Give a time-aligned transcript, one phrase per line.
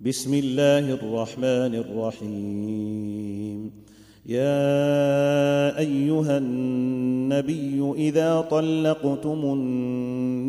[0.00, 3.70] بسم الله الرحمن الرحيم.
[4.26, 9.40] يا أيها النبي إذا طلقتم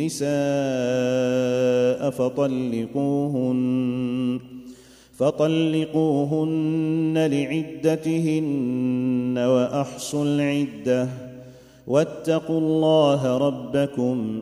[0.04, 3.60] النساء فطلقوهن
[5.18, 11.10] فطلقوهن لعدتهن وأحصوا العدة
[11.88, 14.42] واتقوا الله ربكم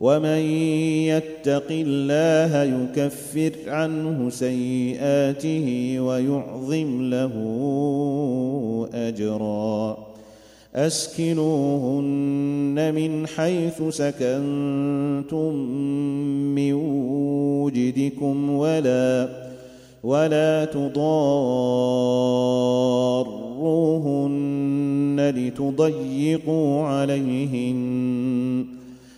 [0.00, 0.40] ومن
[1.12, 7.34] يتق الله يكفر عنه سيئاته ويعظم له
[8.94, 9.98] أجرا.
[10.74, 12.04] أسكنوهن
[12.94, 15.54] من حيث سكنتم
[16.54, 16.72] من
[17.62, 19.28] وجدكم ولا
[20.02, 21.00] ولا تضاروهن
[25.36, 28.66] لتضيقوا عليهن.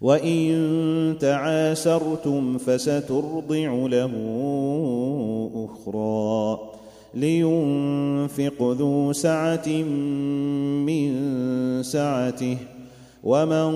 [0.00, 4.12] وان تعاسرتم فسترضع له
[5.54, 6.58] أخرى
[7.14, 9.68] لينفق ذو سعه
[10.86, 11.12] من
[11.82, 12.56] سعته
[13.24, 13.70] ومن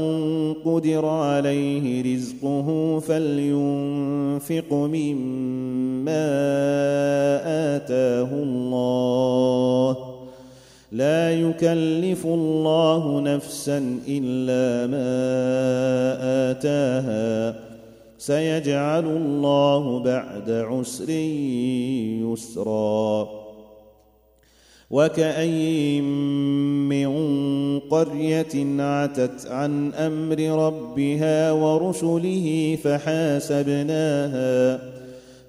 [0.64, 6.26] قدر عليه رزقه فلينفق مما
[7.76, 10.09] اتاه الله
[10.92, 15.10] لا يكلف الله نفسا إلا ما
[16.50, 17.54] آتاها.
[18.18, 21.10] سيجعل الله بعد عسر
[22.30, 23.28] يسرا.
[24.90, 26.04] وكأين
[26.88, 27.10] من
[27.78, 34.78] قرية عتت عن أمر ربها ورسله فحاسبناها.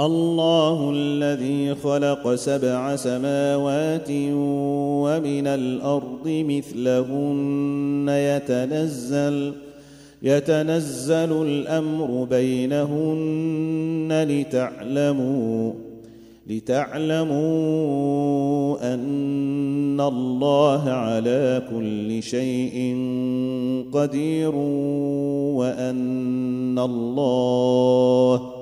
[0.00, 4.10] الله الذي خلق سبع سماوات
[5.04, 9.52] ومن الأرض مثلهن يتنزل
[10.22, 15.72] يتنزل الأمر بينهن لتعلموا
[16.46, 17.34] لتعلموا
[18.94, 22.96] أن الله على كل شيء
[23.92, 24.54] قدير
[25.54, 28.53] وأن الله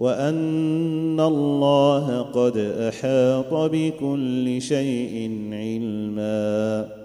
[0.00, 6.99] وأن الله قد أحاط بكل شيء علما.